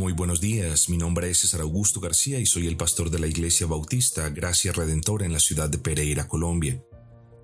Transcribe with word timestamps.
Muy 0.00 0.14
buenos 0.14 0.40
días, 0.40 0.88
mi 0.88 0.96
nombre 0.96 1.28
es 1.28 1.40
César 1.40 1.60
Augusto 1.60 2.00
García 2.00 2.38
y 2.38 2.46
soy 2.46 2.66
el 2.66 2.78
pastor 2.78 3.10
de 3.10 3.18
la 3.18 3.26
Iglesia 3.26 3.66
Bautista 3.66 4.30
Gracia 4.30 4.72
Redentora 4.72 5.26
en 5.26 5.32
la 5.34 5.40
ciudad 5.40 5.68
de 5.68 5.76
Pereira, 5.76 6.26
Colombia. 6.26 6.82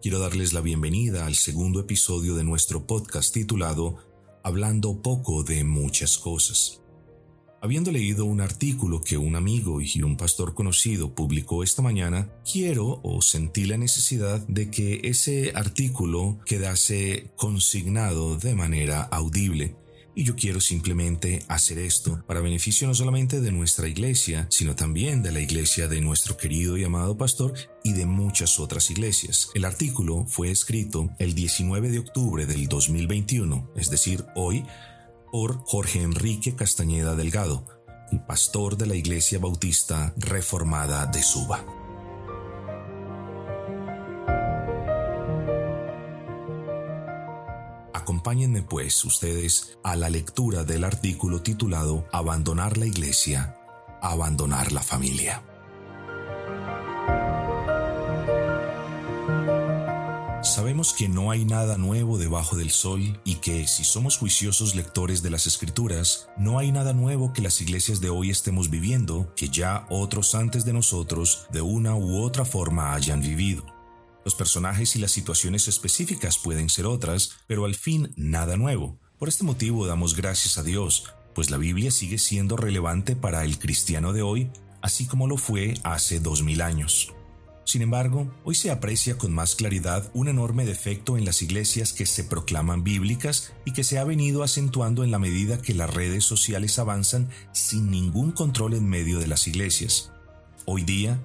Quiero 0.01 0.19
darles 0.21 0.55
la 0.55 0.63
bienvenida 0.63 1.27
al 1.27 1.35
segundo 1.35 1.81
episodio 1.81 2.35
de 2.35 2.45
nuestro 2.45 2.87
podcast 2.87 3.35
titulado 3.35 3.99
Hablando 4.43 5.03
poco 5.03 5.43
de 5.43 5.65
muchas 5.65 6.17
cosas. 6.17 6.81
Habiendo 7.61 7.93
leído 7.93 8.25
un 8.25 8.41
artículo 8.41 9.03
que 9.03 9.19
un 9.19 9.37
amigo 9.37 9.83
y 9.83 10.01
un 10.01 10.17
pastor 10.17 10.55
conocido 10.55 11.15
publicó 11.15 11.63
esta 11.63 11.83
mañana, 11.83 12.33
quiero 12.51 13.01
o 13.03 13.21
sentí 13.21 13.67
la 13.67 13.77
necesidad 13.77 14.41
de 14.49 14.71
que 14.71 15.03
ese 15.05 15.53
artículo 15.55 16.39
quedase 16.47 17.35
consignado 17.37 18.39
de 18.39 18.55
manera 18.55 19.03
audible 19.03 19.77
y 20.17 20.25
yo 20.25 20.35
quiero 20.35 20.61
simplemente 20.61 21.45
hacer 21.47 21.79
esto 21.79 22.25
para 22.27 22.41
beneficio 22.41 22.89
no 22.89 22.95
solamente 22.95 23.43
de 23.43 23.53
nuestra 23.53 23.87
iglesia, 23.87 24.47
sino 24.51 24.75
también 24.75 25.23
de 25.23 25.31
la 25.31 25.41
iglesia 25.41 25.89
de 25.89 26.01
nuestro 26.01 26.39
querido 26.39 26.79
y 26.79 26.85
amado 26.85 27.19
pastor 27.19 27.53
y 27.85 27.93
de 27.93 28.07
muchas 28.07 28.59
otras 28.59 28.91
iglesias. 28.91 29.51
El 29.55 29.67
artículo 29.67 30.25
fue 30.27 30.51
escrito 30.51 31.11
el 31.19 31.35
19 31.35 31.91
de 31.91 31.99
octubre 31.99 32.47
del 32.47 32.67
2021, 32.67 33.73
es 33.77 33.91
decir, 33.91 34.25
hoy, 34.35 34.65
por 35.31 35.59
Jorge 35.59 36.01
Enrique 36.01 36.57
Castañeda 36.57 37.15
Delgado, 37.15 37.67
el 38.11 38.21
pastor 38.21 38.79
de 38.79 38.87
la 38.87 38.95
Iglesia 38.95 39.39
Bautista 39.39 40.15
Reformada 40.17 41.05
de 41.07 41.23
Suba. 41.23 41.86
Acompáñenme 48.27 48.63
pues 48.63 49.05
ustedes 49.05 49.79
a 49.85 49.95
la 49.95 50.11
lectura 50.11 50.65
del 50.65 50.83
artículo 50.83 51.43
titulado 51.43 52.09
Abandonar 52.11 52.77
la 52.77 52.85
Iglesia, 52.85 53.57
abandonar 54.03 54.73
la 54.73 54.83
familia. 54.83 55.45
Sabemos 60.43 60.93
que 60.93 61.09
no 61.09 61.31
hay 61.31 61.45
nada 61.45 61.79
nuevo 61.79 62.19
debajo 62.19 62.57
del 62.57 62.73
sol 62.73 63.21
y 63.25 63.37
que 63.37 63.69
si 63.69 63.85
somos 63.85 64.19
juiciosos 64.19 64.75
lectores 64.75 65.23
de 65.23 65.31
las 65.31 65.47
escrituras, 65.47 66.29
no 66.37 66.59
hay 66.59 66.73
nada 66.73 66.95
nuevo 66.95 67.33
que 67.33 67.43
las 67.43 67.61
iglesias 67.61 68.01
de 68.01 68.11
hoy 68.11 68.31
estemos 68.31 68.71
viviendo 68.71 69.33
que 69.37 69.51
ya 69.51 69.87
otros 69.89 70.35
antes 70.35 70.65
de 70.65 70.73
nosotros 70.73 71.47
de 71.53 71.61
una 71.61 71.95
u 71.95 72.21
otra 72.25 72.45
forma 72.45 72.93
hayan 72.93 73.21
vivido. 73.21 73.76
Los 74.27 74.35
personajes 74.35 74.97
y 74.97 74.99
las 74.99 75.13
situaciones 75.13 75.69
específicas 75.69 76.37
pueden 76.37 76.69
ser 76.69 76.87
otras, 76.87 77.37
pero 77.47 77.65
al 77.65 77.77
fin 77.77 78.13
nada 78.17 78.57
nuevo. 78.57 78.99
Por 79.21 79.29
este 79.29 79.45
motivo 79.45 79.87
damos 79.87 80.17
gracias 80.17 80.59
a 80.59 80.65
Dios, 80.65 81.05
pues 81.33 81.49
la 81.49 81.59
Biblia 81.59 81.93
sigue 81.93 82.19
siendo 82.19 82.57
relevante 82.57 83.15
para 83.15 83.45
el 83.45 83.61
cristiano 83.61 84.13
de 84.13 84.23
hoy, 84.23 84.51
así 84.83 85.07
como 85.07 85.29
lo 85.29 85.37
fue 85.37 85.75
hace 85.85 86.19
dos 86.19 86.43
mil 86.43 86.61
años. 86.61 87.15
Sin 87.63 87.83
embargo, 87.83 88.35
hoy 88.43 88.57
se 88.57 88.73
aprecia 88.73 89.17
con 89.17 89.33
más 89.33 89.55
claridad 89.55 90.11
un 90.13 90.27
enorme 90.27 90.65
defecto 90.67 91.17
en 91.17 91.25
las 91.25 91.41
iglesias 91.41 91.93
que 91.93 92.05
se 92.05 92.25
proclaman 92.25 92.83
bíblicas 92.83 93.53
y 93.65 93.75
que 93.75 93.85
se 93.85 93.97
ha 93.97 94.03
venido 94.03 94.43
acentuando 94.43 95.05
en 95.05 95.13
la 95.13 95.21
medida 95.21 95.63
que 95.63 95.73
las 95.73 95.95
redes 95.95 96.25
sociales 96.25 96.81
avanzan 96.81 97.31
sin 97.53 97.93
ningún 97.93 98.33
control 98.33 98.75
en 98.75 98.89
medio 98.89 99.21
de 99.21 99.29
las 99.29 99.47
iglesias. 99.47 100.11
Hoy 100.65 100.83
día, 100.83 101.23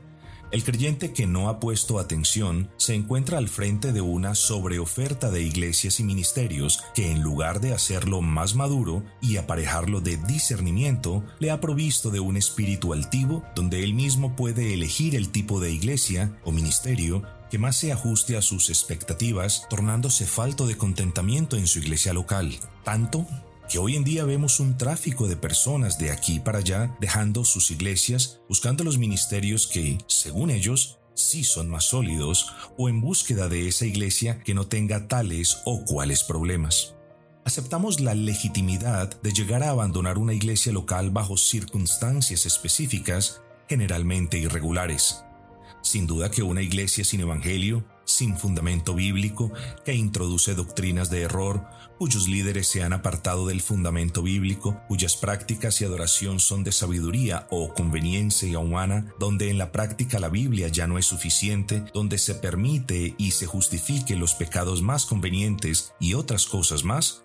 el 0.51 0.63
creyente 0.63 1.13
que 1.13 1.27
no 1.27 1.49
ha 1.49 1.59
puesto 1.59 1.99
atención 1.99 2.69
se 2.77 2.93
encuentra 2.93 3.37
al 3.37 3.47
frente 3.47 3.93
de 3.93 4.01
una 4.01 4.35
sobreoferta 4.35 5.31
de 5.31 5.41
iglesias 5.41 5.99
y 5.99 6.03
ministerios 6.03 6.83
que 6.93 7.11
en 7.11 7.21
lugar 7.21 7.61
de 7.61 7.73
hacerlo 7.73 8.21
más 8.21 8.55
maduro 8.55 9.03
y 9.21 9.37
aparejarlo 9.37 10.01
de 10.01 10.17
discernimiento, 10.17 11.23
le 11.39 11.51
ha 11.51 11.61
provisto 11.61 12.11
de 12.11 12.19
un 12.19 12.35
espíritu 12.35 12.93
altivo 12.93 13.43
donde 13.55 13.83
él 13.83 13.93
mismo 13.93 14.35
puede 14.35 14.73
elegir 14.73 15.15
el 15.15 15.29
tipo 15.29 15.59
de 15.59 15.71
iglesia 15.71 16.37
o 16.43 16.51
ministerio 16.51 17.23
que 17.49 17.59
más 17.59 17.77
se 17.77 17.91
ajuste 17.91 18.37
a 18.37 18.41
sus 18.41 18.69
expectativas, 18.69 19.67
tornándose 19.69 20.25
falto 20.25 20.67
de 20.67 20.77
contentamiento 20.77 21.57
en 21.57 21.67
su 21.67 21.79
iglesia 21.79 22.13
local, 22.13 22.57
tanto 22.83 23.27
que 23.71 23.79
hoy 23.79 23.95
en 23.95 24.03
día 24.03 24.25
vemos 24.25 24.59
un 24.59 24.77
tráfico 24.77 25.29
de 25.29 25.37
personas 25.37 25.97
de 25.97 26.11
aquí 26.11 26.41
para 26.41 26.57
allá 26.57 26.93
dejando 26.99 27.45
sus 27.45 27.71
iglesias, 27.71 28.41
buscando 28.49 28.83
los 28.83 28.97
ministerios 28.97 29.65
que, 29.65 29.97
según 30.07 30.49
ellos, 30.49 30.99
sí 31.13 31.45
son 31.45 31.69
más 31.69 31.85
sólidos 31.85 32.53
o 32.77 32.89
en 32.89 32.99
búsqueda 32.99 33.47
de 33.47 33.69
esa 33.69 33.85
iglesia 33.85 34.43
que 34.43 34.53
no 34.53 34.67
tenga 34.67 35.07
tales 35.07 35.59
o 35.63 35.85
cuales 35.85 36.25
problemas. 36.25 36.95
Aceptamos 37.45 38.01
la 38.01 38.13
legitimidad 38.13 39.21
de 39.21 39.31
llegar 39.31 39.63
a 39.63 39.69
abandonar 39.69 40.17
una 40.17 40.33
iglesia 40.33 40.73
local 40.73 41.09
bajo 41.09 41.37
circunstancias 41.37 42.45
específicas, 42.45 43.41
generalmente 43.69 44.37
irregulares. 44.37 45.23
Sin 45.81 46.07
duda 46.07 46.29
que 46.29 46.43
una 46.43 46.61
iglesia 46.61 47.05
sin 47.05 47.21
evangelio 47.21 47.85
sin 48.11 48.37
fundamento 48.37 48.93
bíblico, 48.93 49.51
que 49.85 49.93
introduce 49.93 50.55
doctrinas 50.55 51.09
de 51.09 51.21
error, 51.21 51.65
cuyos 51.97 52.27
líderes 52.27 52.67
se 52.67 52.83
han 52.83 52.93
apartado 52.93 53.47
del 53.47 53.61
fundamento 53.61 54.21
bíblico, 54.21 54.81
cuyas 54.87 55.15
prácticas 55.17 55.81
y 55.81 55.85
adoración 55.85 56.39
son 56.39 56.63
de 56.63 56.71
sabiduría 56.71 57.47
o 57.49 57.73
conveniencia 57.73 58.59
humana, 58.59 59.13
donde 59.19 59.49
en 59.49 59.57
la 59.57 59.71
práctica 59.71 60.19
la 60.19 60.29
Biblia 60.29 60.67
ya 60.67 60.87
no 60.87 60.97
es 60.97 61.05
suficiente, 61.05 61.83
donde 61.93 62.17
se 62.17 62.35
permite 62.35 63.15
y 63.17 63.31
se 63.31 63.45
justifique 63.45 64.15
los 64.15 64.33
pecados 64.33 64.81
más 64.81 65.05
convenientes 65.05 65.93
y 65.99 66.13
otras 66.13 66.45
cosas 66.45 66.83
más, 66.83 67.23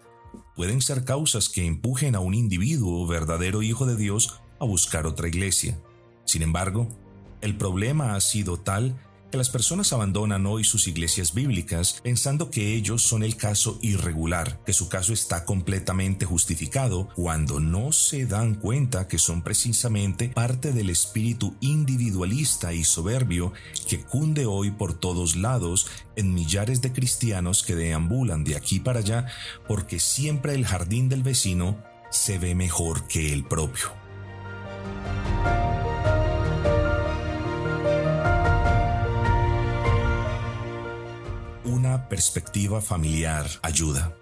pueden 0.54 0.80
ser 0.80 1.04
causas 1.04 1.48
que 1.48 1.66
empujen 1.66 2.14
a 2.14 2.20
un 2.20 2.34
individuo 2.34 3.06
verdadero 3.06 3.62
hijo 3.62 3.86
de 3.86 3.96
Dios 3.96 4.41
a 4.58 4.64
buscar 4.64 5.06
otra 5.06 5.28
iglesia. 5.28 5.78
Sin 6.25 6.42
embargo, 6.42 6.88
el 7.41 7.56
problema 7.56 8.14
ha 8.14 8.20
sido 8.20 8.58
tal 8.58 8.96
que 9.31 9.38
las 9.38 9.50
personas 9.50 9.92
abandonan 9.92 10.47
hoy 10.47 10.64
sus 10.64 10.87
iglesias 10.87 11.34
bíblicas 11.34 12.00
pensando 12.03 12.50
que 12.50 12.75
ellos 12.75 13.03
son 13.03 13.22
el 13.22 13.37
caso 13.37 13.78
irregular, 13.82 14.60
que 14.64 14.72
su 14.72 14.88
caso 14.88 15.12
está 15.12 15.44
completamente 15.44 16.25
justificado, 16.25 17.09
cuando 17.14 17.60
no 17.60 17.92
se 17.92 18.26
dan 18.26 18.54
cuenta 18.54 19.09
que 19.09 19.19
son 19.19 19.42
precisamente 19.42 20.28
parte 20.28 20.72
del 20.72 20.91
espíritu 20.91 21.56
individualista 21.60 22.72
y 22.72 22.84
soberbio 22.84 23.53
que 23.88 24.00
cunde 24.04 24.47
hoy 24.47 24.70
por 24.70 24.94
todos 24.94 25.37
lados 25.37 25.87
en 26.16 26.34
millares 26.34 26.81
de 26.82 26.93
cristianos 26.93 27.62
que 27.62 27.75
deambulan 27.75 28.44
de 28.44 28.56
aquí 28.56 28.81
para 28.81 29.00
allá 29.00 29.26
porque 29.66 30.00
siempre 30.00 30.54
el 30.54 30.64
jardín 30.64 31.08
del 31.08 31.22
vecino 31.22 31.82
se 32.10 32.38
ve 32.38 32.54
mejor 32.54 33.06
que 33.08 33.32
el 33.32 33.44
propio. 33.44 34.06
Perspectiva 42.09 42.81
familiar 42.81 43.47
ayuda. 43.62 44.17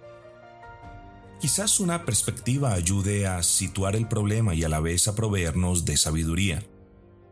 Quizás 1.41 1.81
una 1.81 2.05
perspectiva 2.05 2.73
ayude 2.73 3.27
a 3.27 3.43
situar 3.43 3.97
el 3.97 4.09
problema 4.09 4.55
y 4.55 4.65
a 4.65 4.69
la 4.69 4.81
vez 4.81 5.09
a 5.09 5.15
proveernos 5.15 5.85
de 5.85 5.97
sabiduría. 5.97 6.65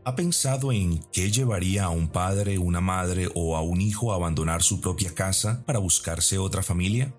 ¿Ha 0.04 0.16
pensado 0.16 0.72
en 0.72 1.02
qué 1.12 1.30
llevaría 1.30 1.84
a 1.84 1.90
un 1.90 2.08
padre, 2.08 2.58
una 2.58 2.80
madre 2.80 3.28
o 3.34 3.56
a 3.56 3.62
un 3.62 3.80
hijo 3.80 4.12
a 4.12 4.16
abandonar 4.16 4.62
su 4.62 4.80
propia 4.80 5.14
casa 5.14 5.62
para 5.64 5.78
buscarse 5.78 6.38
otra 6.38 6.62
familia? 6.62 7.14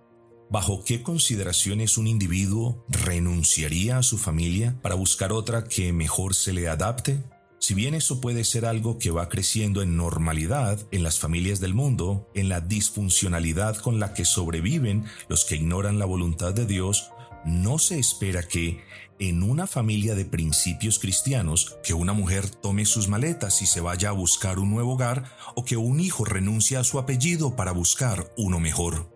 ¿Bajo 0.49 0.83
qué 0.83 1.01
consideraciones 1.01 1.97
un 1.97 2.05
individuo 2.05 2.85
renunciaría 2.89 3.97
a 3.97 4.03
su 4.03 4.17
familia 4.17 4.79
para 4.81 4.95
buscar 4.95 5.31
otra 5.31 5.63
que 5.63 5.93
mejor 5.93 6.35
se 6.35 6.53
le 6.53 6.67
adapte? 6.67 7.23
Si 7.63 7.75
bien 7.75 7.93
eso 7.93 8.19
puede 8.19 8.43
ser 8.43 8.65
algo 8.65 8.99
que 8.99 9.09
va 9.09 9.29
creciendo 9.29 9.81
en 9.81 9.95
normalidad 9.95 10.85
en 10.91 11.01
las 11.01 11.17
familias 11.17 11.61
del 11.61 11.73
mundo, 11.73 12.29
en 12.33 12.49
la 12.49 12.59
disfuncionalidad 12.59 13.77
con 13.77 14.01
la 14.01 14.13
que 14.13 14.25
sobreviven 14.25 15.05
los 15.29 15.45
que 15.45 15.55
ignoran 15.55 15.97
la 15.97 16.03
voluntad 16.03 16.53
de 16.53 16.65
Dios, 16.65 17.09
no 17.45 17.79
se 17.79 17.99
espera 17.99 18.43
que, 18.43 18.83
en 19.17 19.43
una 19.43 19.65
familia 19.65 20.13
de 20.13 20.25
principios 20.25 20.99
cristianos, 20.99 21.77
que 21.85 21.93
una 21.93 22.11
mujer 22.11 22.49
tome 22.49 22.83
sus 22.85 23.07
maletas 23.07 23.61
y 23.61 23.65
se 23.65 23.79
vaya 23.79 24.09
a 24.09 24.11
buscar 24.11 24.59
un 24.59 24.69
nuevo 24.69 24.95
hogar 24.95 25.23
o 25.55 25.63
que 25.63 25.77
un 25.77 26.01
hijo 26.01 26.25
renuncie 26.25 26.75
a 26.75 26.83
su 26.83 26.99
apellido 26.99 27.55
para 27.55 27.71
buscar 27.71 28.29
uno 28.35 28.59
mejor. 28.59 29.09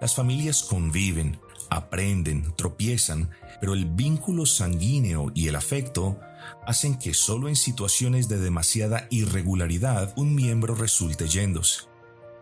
Las 0.00 0.14
familias 0.14 0.62
conviven, 0.62 1.40
aprenden, 1.70 2.54
tropiezan, 2.54 3.30
pero 3.60 3.74
el 3.74 3.86
vínculo 3.86 4.46
sanguíneo 4.46 5.32
y 5.34 5.48
el 5.48 5.56
afecto 5.56 6.20
hacen 6.66 6.98
que 6.98 7.14
solo 7.14 7.48
en 7.48 7.56
situaciones 7.56 8.28
de 8.28 8.38
demasiada 8.38 9.06
irregularidad 9.10 10.12
un 10.16 10.34
miembro 10.34 10.74
resulte 10.74 11.28
yéndose. 11.28 11.82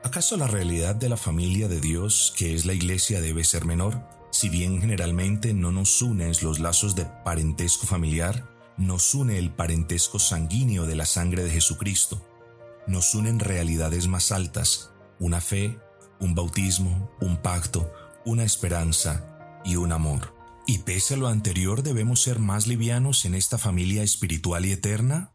¿Acaso 0.05 0.37
la 0.37 0.47
realidad 0.47 0.97
de 0.97 1.09
la 1.09 1.17
familia 1.17 1.69
de 1.69 1.81
Dios, 1.81 2.35
que 2.37 2.55
es 2.55 2.65
la 2.65 2.73
iglesia, 2.73 3.21
debe 3.21 3.45
ser 3.45 3.65
menor? 3.65 4.03
Si 4.33 4.49
bien 4.49 4.81
generalmente 4.81 5.55
no 5.55 5.71
nos 5.71 6.03
unen 6.03 6.33
los 6.43 6.59
lazos 6.59 6.97
de 6.97 7.05
parentesco 7.25 7.87
familiar, 7.87 8.49
nos 8.77 9.15
une 9.15 9.39
el 9.39 9.53
parentesco 9.53 10.19
sanguíneo 10.19 10.87
de 10.87 10.97
la 10.97 11.07
sangre 11.07 11.45
de 11.45 11.51
Jesucristo. 11.51 12.21
Nos 12.87 13.15
unen 13.15 13.39
realidades 13.39 14.09
más 14.09 14.33
altas, 14.33 14.91
una 15.21 15.41
fe, 15.41 15.79
un 16.19 16.35
bautismo, 16.35 17.13
un 17.21 17.37
pacto, 17.37 17.93
una 18.25 18.43
esperanza 18.43 19.61
y 19.65 19.77
un 19.77 19.93
amor. 19.93 20.42
¿Y 20.67 20.79
pese 20.79 21.15
a 21.15 21.17
lo 21.17 21.27
anterior 21.27 21.83
debemos 21.83 22.23
ser 22.23 22.39
más 22.39 22.67
livianos 22.67 23.25
en 23.25 23.35
esta 23.35 23.59
familia 23.59 24.03
espiritual 24.03 24.65
y 24.65 24.73
eterna? 24.73 25.33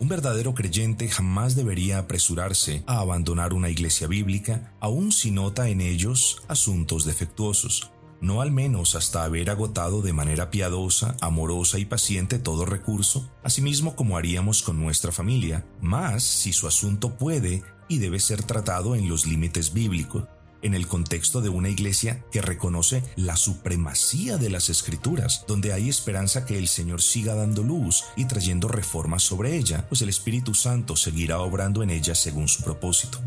Un 0.00 0.08
verdadero 0.08 0.54
creyente 0.54 1.08
jamás 1.08 1.54
debería 1.54 1.98
apresurarse 1.98 2.82
a 2.86 2.98
abandonar 2.98 3.52
una 3.52 3.68
iglesia 3.68 4.06
bíblica, 4.06 4.72
aun 4.80 5.12
si 5.12 5.30
nota 5.30 5.68
en 5.68 5.80
ellos 5.80 6.42
asuntos 6.48 7.04
defectuosos, 7.04 7.90
no 8.20 8.40
al 8.40 8.50
menos 8.50 8.94
hasta 8.94 9.22
haber 9.22 9.50
agotado 9.50 10.00
de 10.00 10.14
manera 10.14 10.50
piadosa, 10.50 11.16
amorosa 11.20 11.78
y 11.78 11.84
paciente 11.84 12.38
todo 12.38 12.64
recurso, 12.64 13.30
asimismo 13.42 13.96
como 13.96 14.16
haríamos 14.16 14.62
con 14.62 14.80
nuestra 14.80 15.12
familia, 15.12 15.66
más 15.82 16.24
si 16.24 16.54
su 16.54 16.66
asunto 16.66 17.16
puede 17.16 17.62
y 17.86 17.98
debe 17.98 18.18
ser 18.18 18.42
tratado 18.42 18.96
en 18.96 19.08
los 19.10 19.26
límites 19.26 19.74
bíblicos, 19.74 20.24
en 20.64 20.74
el 20.74 20.88
contexto 20.88 21.40
de 21.40 21.50
una 21.50 21.68
iglesia 21.68 22.24
que 22.32 22.42
reconoce 22.42 23.04
la 23.16 23.36
supremacía 23.36 24.38
de 24.38 24.50
las 24.50 24.70
escrituras, 24.70 25.44
donde 25.46 25.72
hay 25.72 25.88
esperanza 25.88 26.46
que 26.46 26.58
el 26.58 26.68
Señor 26.68 27.02
siga 27.02 27.34
dando 27.34 27.62
luz 27.62 28.04
y 28.16 28.24
trayendo 28.24 28.66
reformas 28.66 29.22
sobre 29.22 29.56
ella, 29.56 29.86
pues 29.88 30.02
el 30.02 30.08
Espíritu 30.08 30.54
Santo 30.54 30.96
seguirá 30.96 31.38
obrando 31.40 31.82
en 31.82 31.90
ella 31.90 32.14
según 32.14 32.48
su 32.48 32.62
propósito. 32.62 33.20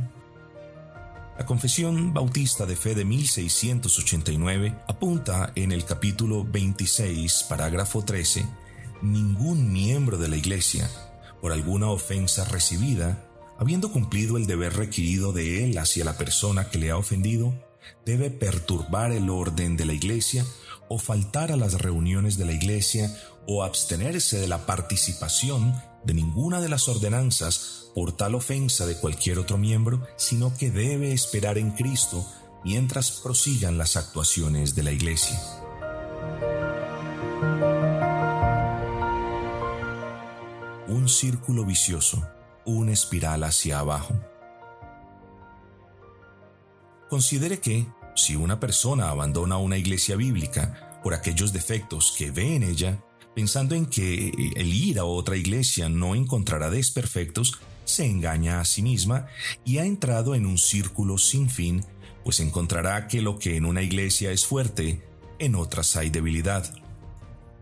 La 1.37 1.45
Confesión 1.45 2.15
Bautista 2.15 2.65
de 2.65 2.75
Fe 2.75 2.95
de 2.95 3.05
1689 3.05 4.75
apunta 4.87 5.51
en 5.53 5.71
el 5.71 5.85
capítulo 5.85 6.43
26, 6.43 7.45
parágrafo 7.47 8.03
13, 8.03 8.47
ningún 9.03 9.71
miembro 9.71 10.17
de 10.17 10.29
la 10.29 10.35
Iglesia, 10.35 10.89
por 11.39 11.51
alguna 11.51 11.89
ofensa 11.91 12.45
recibida, 12.45 13.23
habiendo 13.59 13.91
cumplido 13.91 14.37
el 14.37 14.45
deber 14.45 14.75
requerido 14.75 15.33
de 15.33 15.63
él 15.63 15.77
hacia 15.77 16.05
la 16.05 16.17
persona 16.17 16.69
que 16.69 16.77
le 16.77 16.91
ha 16.91 16.97
ofendido, 16.97 17.53
debe 18.05 18.29
perturbar 18.29 19.11
el 19.11 19.29
orden 19.29 19.77
de 19.77 19.85
la 19.85 19.93
iglesia 19.93 20.45
o 20.89 20.99
faltar 20.99 21.51
a 21.51 21.57
las 21.57 21.73
reuniones 21.73 22.37
de 22.37 22.45
la 22.45 22.53
iglesia 22.53 23.13
o 23.47 23.63
abstenerse 23.63 24.39
de 24.39 24.47
la 24.47 24.65
participación 24.65 25.73
de 26.03 26.13
ninguna 26.13 26.61
de 26.61 26.69
las 26.69 26.87
ordenanzas 26.87 27.89
por 27.95 28.11
tal 28.11 28.35
ofensa 28.35 28.85
de 28.85 28.95
cualquier 28.95 29.39
otro 29.39 29.57
miembro, 29.57 30.05
sino 30.17 30.55
que 30.55 30.69
debe 30.69 31.13
esperar 31.13 31.57
en 31.57 31.71
Cristo 31.71 32.25
mientras 32.63 33.11
prosigan 33.11 33.77
las 33.77 33.97
actuaciones 33.97 34.75
de 34.75 34.83
la 34.83 34.91
iglesia. 34.91 35.39
Un 40.87 41.09
círculo 41.09 41.65
vicioso 41.65 42.25
una 42.67 42.91
espiral 42.91 43.43
hacia 43.43 43.79
abajo. 43.79 44.13
Considere 47.09 47.59
que, 47.59 47.87
si 48.15 48.35
una 48.35 48.59
persona 48.59 49.09
abandona 49.09 49.57
una 49.57 49.77
iglesia 49.77 50.15
bíblica 50.15 50.99
por 51.03 51.13
aquellos 51.13 51.53
defectos 51.53 52.13
que 52.17 52.29
ve 52.29 52.55
en 52.55 52.63
ella, 52.63 53.01
pensando 53.33 53.73
en 53.75 53.85
que 53.85 54.29
el 54.55 54.73
ir 54.73 54.99
a 54.99 55.05
otra 55.05 55.37
iglesia 55.37 55.87
no 55.87 56.13
encontrará 56.15 56.69
desperfectos, 56.69 57.59
se 57.85 58.05
engaña 58.05 58.59
a 58.59 58.65
sí 58.65 58.81
misma 58.81 59.27
y 59.63 59.77
ha 59.77 59.85
entrado 59.85 60.35
en 60.35 60.45
un 60.45 60.57
círculo 60.57 61.17
sin 61.17 61.49
fin, 61.49 61.85
pues 62.25 62.41
encontrará 62.41 63.07
que 63.07 63.21
lo 63.21 63.39
que 63.39 63.55
en 63.55 63.65
una 63.65 63.81
iglesia 63.81 64.31
es 64.31 64.45
fuerte, 64.45 65.01
en 65.39 65.55
otras 65.55 65.95
hay 65.95 66.09
debilidad. 66.09 66.86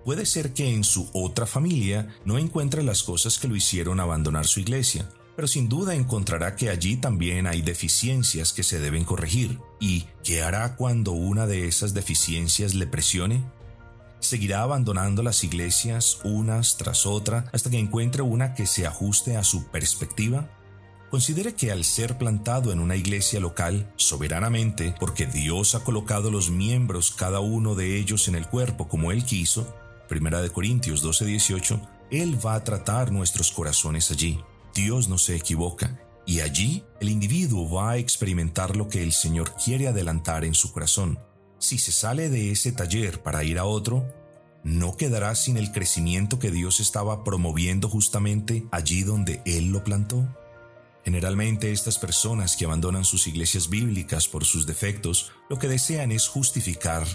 Puede 0.05 0.27
ser 0.27 0.53
que 0.53 0.69
en 0.69 0.83
su 0.83 1.09
otra 1.13 1.47
familia 1.47 2.15
no 2.25 2.37
encuentre 2.37 2.83
las 2.83 3.01
cosas 3.01 3.39
que 3.39 3.47
lo 3.47 3.55
hicieron 3.55 3.99
abandonar 3.99 4.45
su 4.45 4.59
iglesia, 4.59 5.09
pero 5.35 5.47
sin 5.47 5.67
duda 5.67 5.95
encontrará 5.95 6.55
que 6.55 6.69
allí 6.69 6.95
también 6.97 7.47
hay 7.47 7.63
deficiencias 7.63 8.53
que 8.53 8.61
se 8.61 8.79
deben 8.79 9.03
corregir. 9.03 9.59
¿Y 9.79 10.05
qué 10.23 10.43
hará 10.43 10.75
cuando 10.75 11.13
una 11.13 11.47
de 11.47 11.67
esas 11.67 11.95
deficiencias 11.95 12.75
le 12.75 12.85
presione? 12.85 13.43
Seguirá 14.19 14.61
abandonando 14.61 15.23
las 15.23 15.43
iglesias 15.43 16.19
unas 16.23 16.77
tras 16.77 17.07
otra 17.07 17.49
hasta 17.51 17.71
que 17.71 17.79
encuentre 17.79 18.21
una 18.21 18.53
que 18.53 18.67
se 18.67 18.85
ajuste 18.85 19.37
a 19.37 19.43
su 19.43 19.71
perspectiva. 19.71 20.51
Considere 21.09 21.55
que 21.55 21.71
al 21.71 21.83
ser 21.83 22.19
plantado 22.19 22.71
en 22.71 22.79
una 22.79 22.95
iglesia 22.95 23.39
local, 23.39 23.91
soberanamente, 23.95 24.93
porque 24.99 25.25
Dios 25.25 25.73
ha 25.73 25.83
colocado 25.83 26.29
los 26.29 26.51
miembros 26.51 27.09
cada 27.09 27.39
uno 27.39 27.73
de 27.73 27.97
ellos 27.97 28.27
en 28.27 28.35
el 28.35 28.47
cuerpo 28.47 28.87
como 28.87 29.11
Él 29.11 29.25
quiso, 29.25 29.73
Primera 30.07 30.41
de 30.41 30.49
Corintios 30.49 31.03
12:18, 31.03 31.81
Él 32.11 32.45
va 32.45 32.55
a 32.55 32.63
tratar 32.63 33.11
nuestros 33.11 33.51
corazones 33.51 34.11
allí. 34.11 34.39
Dios 34.73 35.07
no 35.07 35.17
se 35.17 35.35
equivoca 35.35 35.99
y 36.25 36.41
allí 36.41 36.83
el 36.99 37.09
individuo 37.09 37.69
va 37.69 37.91
a 37.91 37.97
experimentar 37.97 38.75
lo 38.75 38.89
que 38.89 39.03
el 39.03 39.13
Señor 39.13 39.53
quiere 39.63 39.87
adelantar 39.87 40.43
en 40.43 40.53
su 40.53 40.71
corazón. 40.71 41.19
Si 41.59 41.77
se 41.77 41.91
sale 41.91 42.29
de 42.29 42.51
ese 42.51 42.71
taller 42.71 43.23
para 43.23 43.43
ir 43.43 43.57
a 43.57 43.65
otro, 43.65 44.05
no 44.63 44.97
quedará 44.97 45.33
sin 45.35 45.57
el 45.57 45.71
crecimiento 45.71 46.39
que 46.39 46.51
Dios 46.51 46.79
estaba 46.79 47.23
promoviendo 47.23 47.87
justamente 47.87 48.65
allí 48.71 49.03
donde 49.03 49.41
Él 49.45 49.69
lo 49.69 49.83
plantó. 49.83 50.27
Generalmente 51.03 51.71
estas 51.71 51.99
personas 51.99 52.55
que 52.55 52.65
abandonan 52.65 53.05
sus 53.05 53.27
iglesias 53.27 53.69
bíblicas 53.69 54.27
por 54.27 54.43
sus 54.43 54.65
defectos, 54.65 55.31
lo 55.49 55.59
que 55.59 55.67
desean 55.67 56.11
es 56.11 56.27
justificar 56.27 57.05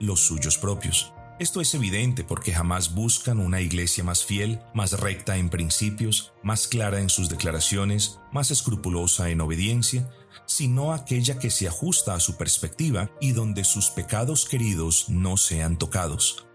los 0.00 0.20
suyos 0.20 0.58
propios. 0.58 1.12
Esto 1.38 1.60
es 1.60 1.74
evidente 1.74 2.24
porque 2.24 2.54
jamás 2.54 2.94
buscan 2.94 3.40
una 3.40 3.60
iglesia 3.60 4.02
más 4.02 4.24
fiel, 4.24 4.58
más 4.72 4.92
recta 4.92 5.36
en 5.36 5.50
principios, 5.50 6.32
más 6.42 6.66
clara 6.66 7.00
en 7.00 7.10
sus 7.10 7.28
declaraciones, 7.28 8.18
más 8.32 8.50
escrupulosa 8.50 9.28
en 9.28 9.42
obediencia, 9.42 10.10
sino 10.46 10.94
aquella 10.94 11.38
que 11.38 11.50
se 11.50 11.68
ajusta 11.68 12.14
a 12.14 12.20
su 12.20 12.38
perspectiva 12.38 13.10
y 13.20 13.32
donde 13.32 13.64
sus 13.64 13.90
pecados 13.90 14.46
queridos 14.46 15.10
no 15.10 15.36
sean 15.36 15.76
tocados. 15.76 16.46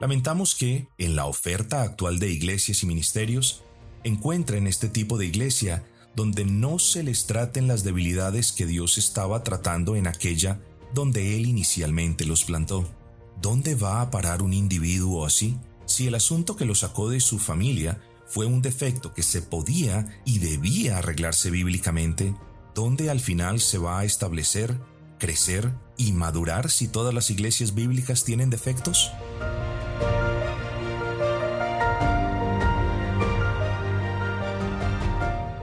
Lamentamos 0.00 0.54
que, 0.54 0.88
en 0.98 1.16
la 1.16 1.24
oferta 1.24 1.80
actual 1.80 2.18
de 2.18 2.30
iglesias 2.30 2.82
y 2.82 2.86
ministerios, 2.86 3.62
encuentren 4.04 4.66
este 4.66 4.90
tipo 4.90 5.16
de 5.16 5.26
iglesia 5.26 5.82
donde 6.14 6.44
no 6.44 6.78
se 6.78 7.02
les 7.02 7.24
traten 7.24 7.68
las 7.68 7.84
debilidades 7.84 8.52
que 8.52 8.66
Dios 8.66 8.98
estaba 8.98 9.42
tratando 9.44 9.96
en 9.96 10.06
aquella 10.06 10.60
donde 10.92 11.36
Él 11.36 11.46
inicialmente 11.46 12.26
los 12.26 12.44
plantó. 12.44 12.99
¿Dónde 13.40 13.74
va 13.74 14.02
a 14.02 14.10
parar 14.10 14.42
un 14.42 14.52
individuo 14.52 15.24
así? 15.24 15.56
Si 15.86 16.06
el 16.06 16.14
asunto 16.14 16.56
que 16.56 16.66
lo 16.66 16.74
sacó 16.74 17.08
de 17.08 17.20
su 17.20 17.38
familia 17.38 18.02
fue 18.26 18.44
un 18.44 18.60
defecto 18.60 19.14
que 19.14 19.22
se 19.22 19.40
podía 19.40 20.20
y 20.26 20.40
debía 20.40 20.98
arreglarse 20.98 21.50
bíblicamente, 21.50 22.34
¿dónde 22.74 23.08
al 23.08 23.18
final 23.18 23.60
se 23.60 23.78
va 23.78 24.00
a 24.00 24.04
establecer, 24.04 24.78
crecer 25.18 25.72
y 25.96 26.12
madurar 26.12 26.70
si 26.70 26.86
todas 26.86 27.14
las 27.14 27.30
iglesias 27.30 27.74
bíblicas 27.74 28.24
tienen 28.24 28.50
defectos? 28.50 29.10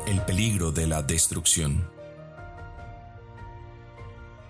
El 0.08 0.22
peligro 0.22 0.72
de 0.72 0.88
la 0.88 1.04
destrucción. 1.04 1.97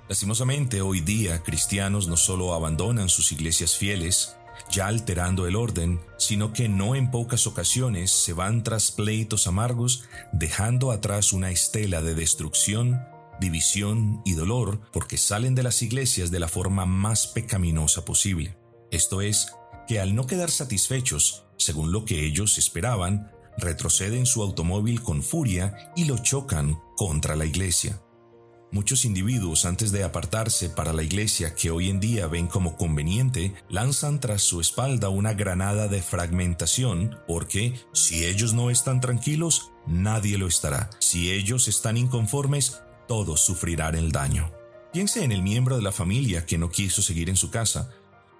Lastimosamente, 0.09 0.81
hoy 0.81 1.01
día 1.01 1.43
cristianos 1.43 2.07
no 2.07 2.15
solo 2.15 2.53
abandonan 2.53 3.09
sus 3.09 3.33
iglesias 3.33 3.75
fieles, 3.75 4.37
ya 4.71 4.87
alterando 4.87 5.47
el 5.47 5.55
orden, 5.55 5.99
sino 6.17 6.53
que 6.53 6.69
no 6.69 6.95
en 6.95 7.11
pocas 7.11 7.45
ocasiones 7.45 8.11
se 8.11 8.31
van 8.33 8.63
tras 8.63 8.91
pleitos 8.91 9.47
amargos, 9.47 10.03
dejando 10.31 10.91
atrás 10.91 11.33
una 11.33 11.51
estela 11.51 12.01
de 12.01 12.15
destrucción, 12.15 13.01
división 13.41 14.21
y 14.23 14.33
dolor, 14.33 14.79
porque 14.93 15.17
salen 15.17 15.55
de 15.55 15.63
las 15.63 15.81
iglesias 15.81 16.31
de 16.31 16.39
la 16.39 16.47
forma 16.47 16.85
más 16.85 17.27
pecaminosa 17.27 18.05
posible. 18.05 18.57
Esto 18.91 19.21
es, 19.21 19.47
que 19.87 19.99
al 19.99 20.15
no 20.15 20.25
quedar 20.25 20.51
satisfechos, 20.51 21.43
según 21.57 21.91
lo 21.91 22.05
que 22.05 22.25
ellos 22.25 22.57
esperaban, 22.57 23.31
retroceden 23.57 24.25
su 24.25 24.41
automóvil 24.41 25.01
con 25.01 25.21
furia 25.21 25.91
y 25.95 26.05
lo 26.05 26.17
chocan 26.17 26.79
contra 26.95 27.35
la 27.35 27.45
iglesia. 27.45 28.01
Muchos 28.69 29.05
individuos 29.05 29.65
antes 29.65 29.93
de 29.93 30.03
apartarse 30.03 30.69
para 30.69 30.91
la 30.91 31.01
iglesia 31.01 31.55
que 31.55 31.71
hoy 31.71 31.89
en 31.89 32.01
día 32.01 32.27
ven 32.27 32.47
como 32.47 32.75
conveniente, 32.75 33.53
lanzan 33.69 34.19
tras 34.19 34.41
su 34.41 34.59
espalda 34.59 35.07
una 35.07 35.33
granada 35.33 35.87
de 35.87 36.01
fragmentación 36.01 37.17
porque 37.27 37.79
si 37.93 38.25
ellos 38.25 38.53
no 38.53 38.69
están 38.69 38.99
tranquilos, 38.99 39.71
nadie 39.85 40.37
lo 40.37 40.47
estará. 40.47 40.89
Si 40.99 41.31
ellos 41.31 41.69
están 41.69 41.95
inconformes, 41.95 42.81
todos 43.07 43.39
sufrirán 43.39 43.95
el 43.95 44.11
daño. 44.11 44.51
Piense 44.91 45.23
en 45.23 45.31
el 45.31 45.41
miembro 45.41 45.77
de 45.77 45.83
la 45.83 45.93
familia 45.93 46.45
que 46.45 46.57
no 46.57 46.69
quiso 46.69 47.01
seguir 47.01 47.29
en 47.29 47.37
su 47.37 47.49
casa, 47.51 47.89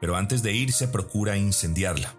pero 0.02 0.18
antes 0.18 0.44
de 0.44 0.54
irse 0.54 0.90
procura 0.90 1.38
incendiarla. 1.38 2.16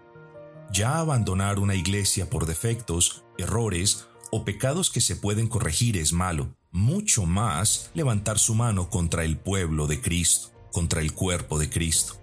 Ya 0.71 0.97
abandonar 0.97 1.59
una 1.59 1.75
iglesia 1.75 2.27
por 2.27 2.47
defectos, 2.47 3.23
errores 3.37 4.07
o 4.31 4.45
pecados 4.45 4.89
que 4.89 5.01
se 5.01 5.15
pueden 5.15 5.47
corregir 5.47 5.97
es 5.97 6.13
malo 6.13 6.55
mucho 6.71 7.25
más 7.25 7.89
levantar 7.93 8.39
su 8.39 8.55
mano 8.55 8.89
contra 8.89 9.23
el 9.23 9.37
pueblo 9.37 9.87
de 9.87 10.01
Cristo, 10.01 10.51
contra 10.71 11.01
el 11.01 11.13
cuerpo 11.13 11.57
de 11.59 11.69
Cristo. 11.69 12.15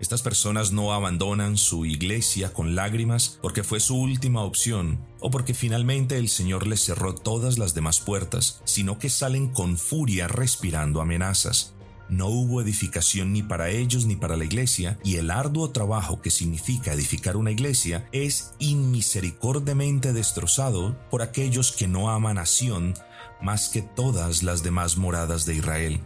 Estas 0.00 0.22
personas 0.22 0.72
no 0.72 0.92
abandonan 0.92 1.56
su 1.56 1.86
iglesia 1.86 2.52
con 2.52 2.74
lágrimas 2.74 3.38
porque 3.40 3.62
fue 3.62 3.80
su 3.80 3.96
última 3.96 4.42
opción 4.42 4.98
o 5.20 5.30
porque 5.30 5.54
finalmente 5.54 6.18
el 6.18 6.28
Señor 6.28 6.66
les 6.66 6.84
cerró 6.84 7.14
todas 7.14 7.58
las 7.58 7.74
demás 7.74 8.00
puertas, 8.00 8.60
sino 8.64 8.98
que 8.98 9.08
salen 9.08 9.48
con 9.48 9.78
furia 9.78 10.28
respirando 10.28 11.00
amenazas. 11.00 11.74
No 12.16 12.28
hubo 12.28 12.60
edificación 12.60 13.32
ni 13.32 13.42
para 13.42 13.70
ellos 13.70 14.06
ni 14.06 14.16
para 14.16 14.36
la 14.36 14.44
iglesia, 14.44 14.98
y 15.04 15.16
el 15.16 15.30
arduo 15.30 15.70
trabajo 15.70 16.20
que 16.20 16.30
significa 16.30 16.92
edificar 16.92 17.36
una 17.36 17.50
iglesia 17.50 18.08
es 18.12 18.54
inmisericordiamente 18.58 20.12
destrozado 20.12 20.96
por 21.10 21.22
aquellos 21.22 21.72
que 21.72 21.88
no 21.88 22.10
aman 22.10 22.38
a 22.38 22.46
Sión 22.46 22.94
más 23.42 23.68
que 23.68 23.82
todas 23.82 24.42
las 24.42 24.62
demás 24.62 24.96
moradas 24.96 25.44
de 25.44 25.54
Israel. 25.54 26.00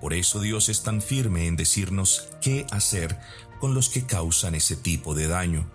Por 0.00 0.14
eso 0.14 0.40
Dios 0.40 0.68
es 0.68 0.82
tan 0.82 1.02
firme 1.02 1.46
en 1.46 1.56
decirnos 1.56 2.28
qué 2.40 2.66
hacer 2.70 3.18
con 3.60 3.74
los 3.74 3.88
que 3.88 4.06
causan 4.06 4.54
ese 4.54 4.76
tipo 4.76 5.14
de 5.14 5.26
daño. 5.26 5.70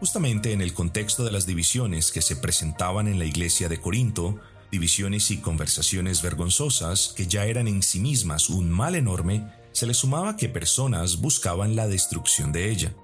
Justamente 0.00 0.52
en 0.52 0.62
el 0.62 0.72
contexto 0.72 1.24
de 1.24 1.30
las 1.30 1.46
divisiones 1.46 2.10
que 2.10 2.22
se 2.22 2.36
presentaban 2.36 3.06
en 3.06 3.18
la 3.18 3.26
iglesia 3.26 3.68
de 3.68 3.80
Corinto, 3.80 4.40
divisiones 4.70 5.30
y 5.30 5.38
conversaciones 5.38 6.22
vergonzosas 6.22 7.12
que 7.16 7.26
ya 7.26 7.44
eran 7.46 7.68
en 7.68 7.82
sí 7.82 8.00
mismas 8.00 8.48
un 8.48 8.70
mal 8.70 8.94
enorme, 8.94 9.46
se 9.72 9.86
le 9.86 9.94
sumaba 9.94 10.36
que 10.36 10.48
personas 10.48 11.20
buscaban 11.20 11.76
la 11.76 11.88
destrucción 11.88 12.52
de 12.52 12.70
ella. 12.70 12.94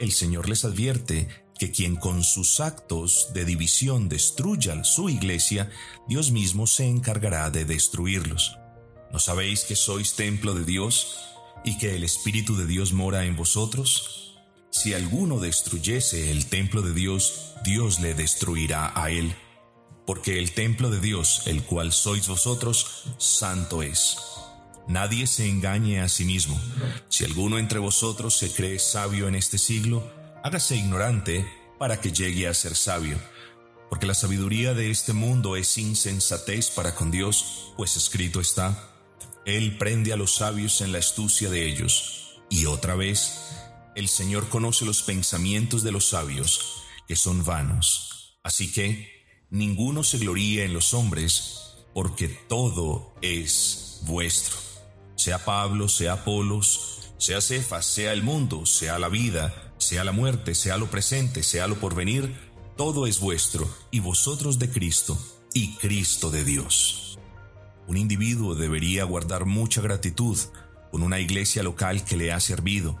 El 0.00 0.12
Señor 0.12 0.48
les 0.48 0.64
advierte 0.64 1.28
que 1.58 1.70
quien 1.72 1.96
con 1.96 2.22
sus 2.22 2.60
actos 2.60 3.30
de 3.34 3.44
división 3.44 4.08
destruya 4.08 4.84
su 4.84 5.08
iglesia, 5.08 5.70
Dios 6.08 6.30
mismo 6.30 6.66
se 6.66 6.86
encargará 6.86 7.50
de 7.50 7.64
destruirlos. 7.64 8.56
¿No 9.12 9.18
sabéis 9.18 9.64
que 9.64 9.74
sois 9.74 10.14
templo 10.14 10.54
de 10.54 10.64
Dios 10.64 11.16
y 11.64 11.78
que 11.78 11.96
el 11.96 12.04
Espíritu 12.04 12.56
de 12.56 12.66
Dios 12.66 12.92
mora 12.92 13.24
en 13.24 13.36
vosotros? 13.36 14.38
Si 14.70 14.94
alguno 14.94 15.40
destruyese 15.40 16.30
el 16.30 16.46
templo 16.46 16.82
de 16.82 16.92
Dios, 16.92 17.54
Dios 17.64 18.00
le 18.00 18.14
destruirá 18.14 18.92
a 18.94 19.10
él 19.10 19.34
porque 20.08 20.38
el 20.38 20.52
templo 20.52 20.88
de 20.88 21.00
Dios, 21.00 21.42
el 21.44 21.62
cual 21.64 21.92
sois 21.92 22.28
vosotros, 22.28 23.04
santo 23.18 23.82
es. 23.82 24.16
Nadie 24.86 25.26
se 25.26 25.46
engañe 25.46 26.00
a 26.00 26.08
sí 26.08 26.24
mismo. 26.24 26.58
Si 27.10 27.26
alguno 27.26 27.58
entre 27.58 27.78
vosotros 27.78 28.34
se 28.34 28.50
cree 28.50 28.78
sabio 28.78 29.28
en 29.28 29.34
este 29.34 29.58
siglo, 29.58 30.10
hágase 30.42 30.76
ignorante 30.76 31.46
para 31.78 32.00
que 32.00 32.10
llegue 32.10 32.48
a 32.48 32.54
ser 32.54 32.74
sabio. 32.74 33.18
Porque 33.90 34.06
la 34.06 34.14
sabiduría 34.14 34.72
de 34.72 34.90
este 34.90 35.12
mundo 35.12 35.56
es 35.56 35.76
insensatez 35.76 36.70
para 36.70 36.94
con 36.94 37.10
Dios, 37.10 37.74
pues 37.76 37.98
escrito 37.98 38.40
está, 38.40 38.90
Él 39.44 39.76
prende 39.76 40.14
a 40.14 40.16
los 40.16 40.36
sabios 40.36 40.80
en 40.80 40.92
la 40.92 41.00
astucia 41.00 41.50
de 41.50 41.68
ellos. 41.68 42.40
Y 42.48 42.64
otra 42.64 42.94
vez, 42.94 43.40
el 43.94 44.08
Señor 44.08 44.48
conoce 44.48 44.86
los 44.86 45.02
pensamientos 45.02 45.82
de 45.82 45.92
los 45.92 46.08
sabios, 46.08 46.78
que 47.06 47.14
son 47.14 47.44
vanos. 47.44 48.38
Así 48.42 48.72
que, 48.72 49.17
ninguno 49.50 50.02
se 50.04 50.18
gloríe 50.18 50.64
en 50.64 50.74
los 50.74 50.94
hombres, 50.94 51.76
porque 51.94 52.28
todo 52.28 53.14
es 53.22 54.00
vuestro. 54.02 54.56
Sea 55.16 55.44
Pablo, 55.44 55.88
sea 55.88 56.14
Apolos, 56.14 57.12
sea 57.18 57.40
Cefas, 57.40 57.86
sea 57.86 58.12
el 58.12 58.22
mundo, 58.22 58.66
sea 58.66 58.98
la 58.98 59.08
vida, 59.08 59.72
sea 59.78 60.04
la 60.04 60.12
muerte, 60.12 60.54
sea 60.54 60.76
lo 60.76 60.90
presente, 60.90 61.42
sea 61.42 61.66
lo 61.66 61.76
porvenir, 61.76 62.36
todo 62.76 63.06
es 63.06 63.20
vuestro, 63.20 63.68
y 63.90 64.00
vosotros 64.00 64.58
de 64.58 64.70
Cristo, 64.70 65.18
y 65.52 65.74
Cristo 65.76 66.30
de 66.30 66.44
Dios. 66.44 67.18
Un 67.88 67.96
individuo 67.96 68.54
debería 68.54 69.04
guardar 69.04 69.46
mucha 69.46 69.80
gratitud 69.80 70.38
con 70.92 71.02
una 71.02 71.20
iglesia 71.20 71.62
local 71.62 72.04
que 72.04 72.16
le 72.16 72.32
ha 72.32 72.40
servido, 72.40 72.98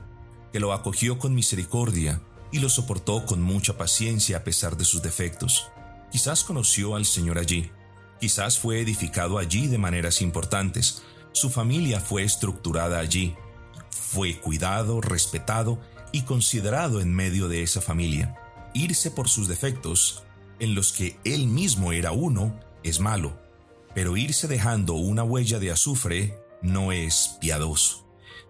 que 0.52 0.60
lo 0.60 0.72
acogió 0.72 1.18
con 1.18 1.34
misericordia 1.34 2.22
y 2.50 2.58
lo 2.58 2.70
soportó 2.70 3.26
con 3.26 3.42
mucha 3.42 3.76
paciencia 3.76 4.38
a 4.38 4.44
pesar 4.44 4.76
de 4.76 4.84
sus 4.84 5.02
defectos. 5.02 5.70
Quizás 6.10 6.44
conoció 6.44 6.96
al 6.96 7.04
Señor 7.04 7.38
allí, 7.38 7.70
quizás 8.20 8.58
fue 8.58 8.80
edificado 8.80 9.38
allí 9.38 9.66
de 9.66 9.78
maneras 9.78 10.22
importantes, 10.22 11.02
su 11.32 11.50
familia 11.50 12.00
fue 12.00 12.24
estructurada 12.24 12.98
allí, 12.98 13.36
fue 13.90 14.38
cuidado, 14.40 15.00
respetado 15.00 15.78
y 16.12 16.22
considerado 16.22 17.00
en 17.00 17.14
medio 17.14 17.48
de 17.48 17.62
esa 17.62 17.80
familia. 17.80 18.36
Irse 18.74 19.10
por 19.10 19.28
sus 19.28 19.48
defectos, 19.48 20.22
en 20.58 20.74
los 20.74 20.92
que 20.92 21.18
él 21.24 21.46
mismo 21.46 21.92
era 21.92 22.12
uno, 22.12 22.58
es 22.82 23.00
malo, 23.00 23.38
pero 23.94 24.16
irse 24.16 24.48
dejando 24.48 24.94
una 24.94 25.24
huella 25.24 25.58
de 25.58 25.70
azufre 25.70 26.40
no 26.62 26.92
es 26.92 27.36
piadoso. 27.40 28.06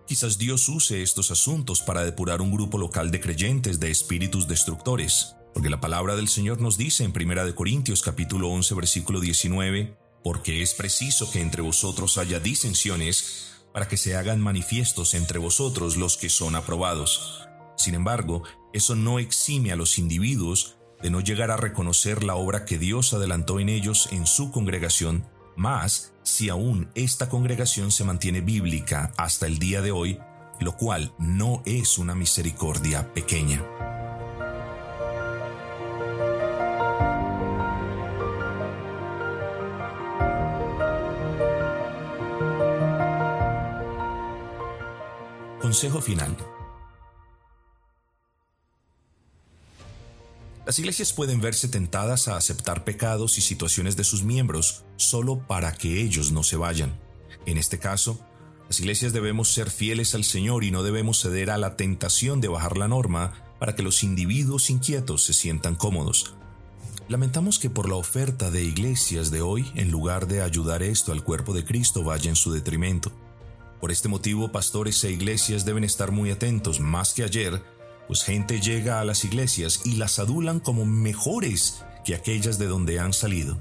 Quizás 0.06 0.38
Dios 0.38 0.68
use 0.68 1.02
estos 1.02 1.30
asuntos 1.30 1.82
para 1.82 2.04
depurar 2.04 2.40
un 2.40 2.50
grupo 2.50 2.78
local 2.78 3.10
de 3.10 3.20
creyentes 3.20 3.78
de 3.78 3.90
espíritus 3.90 4.48
destructores. 4.48 5.34
Porque 5.55 5.71
la 5.71 5.81
palabra 5.81 6.17
del 6.17 6.28
Señor 6.28 6.61
nos 6.61 6.78
dice 6.78 7.05
en 7.05 7.12
1 7.14 7.55
Corintios 7.55 8.02
capítulo 8.02 8.49
11 8.49 8.75
versículo 8.75 9.21
19, 9.21 9.97
porque 10.23 10.62
es 10.62 10.75
preciso 10.75 11.31
que 11.31 11.40
entre 11.40 11.62
vosotros 11.62 12.19
haya 12.19 12.38
disensiones 12.40 13.55
para 13.73 13.88
que 13.88 13.97
se 13.97 14.17
hagan 14.17 14.40
manifiestos 14.40 15.14
entre 15.14 15.38
vosotros 15.38 15.97
los 15.97 16.17
que 16.17 16.28
son 16.28 16.57
aprobados. 16.57 17.49
Sin 17.76 17.95
embargo, 17.95 18.43
eso 18.73 18.97
no 18.97 19.19
exime 19.19 19.73
a 19.73 19.76
los 19.76 19.99
individuos 19.99 20.76
de 21.02 21.11
no 21.11 21.21
llegar 21.21 21.50
a 21.50 21.57
reconocer 21.57 22.25
la 22.25 22.35
obra 22.35 22.64
que 22.64 22.78
Dios 22.78 23.14
adelantó 23.14 23.61
en 23.61 23.69
ellos 23.69 24.09
en 24.11 24.26
su 24.26 24.50
congregación, 24.50 25.26
más 25.57 26.12
si 26.23 26.49
aún 26.49 26.90
esta 26.95 27.28
congregación 27.28 27.93
se 27.93 28.05
mantiene 28.05 28.40
bíblica 28.40 29.12
hasta 29.17 29.47
el 29.47 29.59
día 29.59 29.81
de 29.81 29.93
hoy, 29.93 30.19
lo 30.61 30.76
cual 30.76 31.14
no 31.19 31.62
es 31.64 31.99
una 31.99 32.14
misericordia 32.14 33.12
pequeña. 33.14 33.64
Consejo 45.68 46.00
final. 46.00 46.34
Las 50.64 50.78
iglesias 50.78 51.12
pueden 51.12 51.42
verse 51.42 51.68
tentadas 51.68 52.26
a 52.26 52.38
aceptar 52.38 52.84
pecados 52.84 53.37
y 53.37 53.42
situaciones 53.42 53.94
de 53.94 54.04
sus 54.04 54.22
miembros 54.22 54.84
solo 54.96 55.46
para 55.46 55.75
que 55.75 56.00
ellos 56.00 56.32
no 56.32 56.42
se 56.42 56.56
vayan. 56.56 56.98
En 57.44 57.58
este 57.58 57.78
caso, 57.78 58.18
las 58.66 58.80
iglesias 58.80 59.12
debemos 59.12 59.52
ser 59.52 59.70
fieles 59.70 60.14
al 60.14 60.25
Señor 60.25 60.64
y 60.64 60.70
no 60.70 60.82
debemos 60.82 61.20
ceder 61.20 61.50
a 61.50 61.58
la 61.58 61.76
tentación 61.76 62.40
de 62.40 62.48
bajar 62.48 62.78
la 62.78 62.88
norma 62.88 63.34
para 63.58 63.75
que 63.75 63.82
los 63.82 64.02
individuos 64.02 64.70
inquietos 64.70 65.22
se 65.22 65.34
sientan 65.34 65.75
cómodos. 65.75 66.32
Lamentamos 67.08 67.58
que 67.58 67.68
por 67.68 67.90
la 67.90 67.96
oferta 67.96 68.50
de 68.50 68.64
iglesias 68.64 69.30
de 69.30 69.42
hoy, 69.42 69.70
en 69.75 69.90
lugar 69.90 70.28
de 70.28 70.40
ayudar 70.40 70.82
esto 70.82 71.12
al 71.12 71.22
cuerpo 71.22 71.52
de 71.52 71.66
Cristo, 71.66 72.04
vaya 72.04 72.30
en 72.30 72.37
su 72.37 72.52
detrimento. 72.52 73.12
Por 73.80 73.92
este 73.92 74.08
motivo, 74.08 74.50
pastores 74.50 75.02
e 75.04 75.12
iglesias 75.12 75.64
deben 75.64 75.85
estar 75.85 76.11
muy 76.11 76.30
atentos 76.30 76.80
más 76.80 77.14
que 77.14 77.23
ayer, 77.23 77.62
pues 78.08 78.25
gente 78.25 78.61
llega 78.61 79.00
a 79.00 79.04
las 79.04 79.25
iglesias 79.25 79.82
y 79.85 79.97
las 79.97 80.18
adulan 80.18 80.61
como 80.61 80.85
mejores 80.85 81.85
que 82.04 82.14
aquellas 82.14 82.58
de 82.58 82.66
donde 82.66 82.99
han 82.99 83.12
salido. 83.12 83.58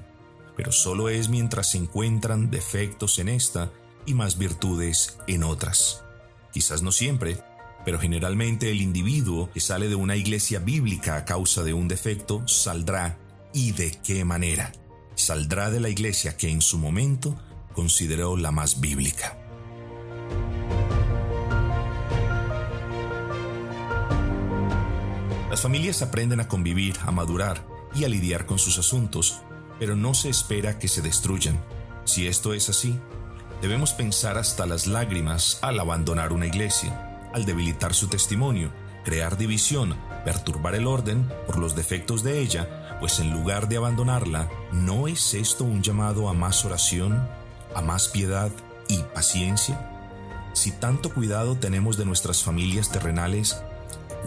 Pero 0.55 0.71
solo 0.71 1.09
es 1.09 1.29
mientras 1.29 1.71
se 1.71 1.77
encuentran 1.77 2.49
defectos 2.49 3.19
en 3.19 3.29
esta 3.29 3.71
y 4.05 4.15
más 4.15 4.37
virtudes 4.37 5.19
en 5.27 5.43
otras. 5.43 6.03
Quizás 6.51 6.81
no 6.81 6.91
siempre, 6.91 7.37
pero 7.85 7.99
generalmente 7.99 8.71
el 8.71 8.81
individuo 8.81 9.51
que 9.53 9.59
sale 9.59 9.87
de 9.87 9.95
una 9.95 10.15
iglesia 10.15 10.59
bíblica 10.59 11.17
a 11.17 11.25
causa 11.25 11.63
de 11.63 11.73
un 11.73 11.87
defecto 11.87 12.47
saldrá 12.47 13.19
y 13.53 13.73
de 13.73 13.91
qué 14.03 14.25
manera. 14.25 14.71
Saldrá 15.13 15.69
de 15.69 15.79
la 15.79 15.89
iglesia 15.89 16.37
que 16.37 16.49
en 16.49 16.61
su 16.61 16.79
momento 16.79 17.35
consideró 17.73 18.35
la 18.35 18.51
más 18.51 18.79
bíblica. 18.79 19.36
Las 25.57 25.63
familias 25.63 26.03
aprenden 26.03 26.39
a 26.39 26.47
convivir, 26.47 26.97
a 27.03 27.11
madurar 27.11 27.65
y 27.95 28.03
a 28.03 28.09
lidiar 28.09 28.45
con 28.45 28.59
sus 28.59 28.77
asuntos, 28.77 29.41
pero 29.79 29.95
no 29.95 30.13
se 30.13 30.29
espera 30.29 30.77
que 30.77 30.87
se 30.87 31.01
destruyan. 31.01 31.59
Si 32.05 32.27
esto 32.27 32.53
es 32.53 32.69
así, 32.69 32.99
debemos 33.59 33.93
pensar 33.93 34.37
hasta 34.37 34.67
las 34.67 34.85
lágrimas 34.85 35.57
al 35.63 35.79
abandonar 35.79 36.31
una 36.31 36.45
iglesia, 36.45 37.29
al 37.33 37.45
debilitar 37.45 37.95
su 37.95 38.07
testimonio, 38.07 38.71
crear 39.03 39.35
división, 39.35 39.97
perturbar 40.23 40.75
el 40.75 40.85
orden 40.85 41.27
por 41.47 41.57
los 41.57 41.75
defectos 41.75 42.21
de 42.21 42.39
ella, 42.39 42.99
pues 42.99 43.19
en 43.19 43.31
lugar 43.31 43.67
de 43.67 43.77
abandonarla, 43.77 44.49
¿no 44.71 45.07
es 45.07 45.33
esto 45.33 45.63
un 45.63 45.81
llamado 45.81 46.29
a 46.29 46.33
más 46.33 46.65
oración, 46.65 47.27
a 47.73 47.81
más 47.81 48.09
piedad 48.09 48.51
y 48.87 48.99
paciencia? 49.15 49.96
Si 50.57 50.71
tanto 50.71 51.13
cuidado 51.13 51.55
tenemos 51.55 51.97
de 51.97 52.05
nuestras 52.05 52.43
familias 52.43 52.89
terrenales, 52.91 53.61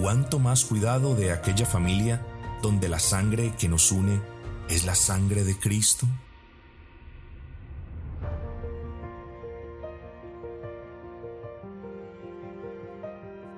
cuánto 0.00 0.38
más 0.38 0.64
cuidado 0.64 1.16
de 1.16 1.32
aquella 1.32 1.66
familia 1.66 2.24
donde 2.62 2.88
la 2.88 3.00
sangre 3.00 3.52
que 3.58 3.68
nos 3.68 3.90
une 3.90 4.20
es 4.68 4.84
la 4.84 4.94
sangre 4.94 5.42
de 5.42 5.58
Cristo. 5.58 6.06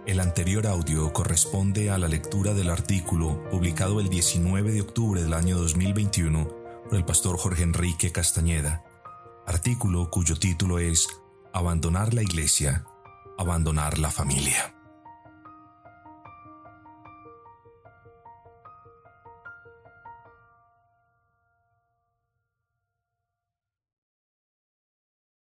El 0.07 0.19
anterior 0.19 0.67
audio 0.67 1.13
corresponde 1.13 1.91
a 1.91 1.99
la 1.99 2.09
lectura 2.09 2.55
del 2.55 2.71
artículo 2.71 3.51
publicado 3.51 4.01
el 4.01 4.09
19 4.09 4.73
de 4.73 4.81
octubre 4.81 5.23
del 5.23 5.35
año 5.35 5.59
2021 5.59 6.49
por 6.89 6.97
el 6.97 7.05
pastor 7.05 7.37
Jorge 7.37 7.65
Enrique 7.65 8.13
Castañeda, 8.13 8.83
artículo 9.47 10.09
cuyo 10.09 10.39
título 10.39 10.79
es 10.79 11.22
abandonar 11.53 12.15
la 12.15 12.23
iglesia, 12.23 12.85
abandonar 13.39 13.99
la 13.99 14.11
familia. 14.11 14.72